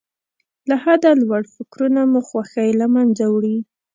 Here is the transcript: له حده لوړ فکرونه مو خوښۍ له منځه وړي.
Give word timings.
له 0.69 0.75
حده 0.83 1.11
لوړ 1.21 1.43
فکرونه 1.55 2.01
مو 2.11 2.21
خوښۍ 2.27 2.69
له 2.81 2.85
منځه 2.95 3.25
وړي. 3.33 3.57